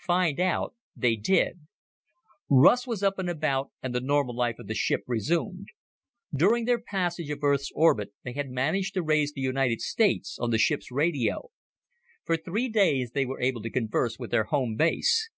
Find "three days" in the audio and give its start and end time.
12.36-13.12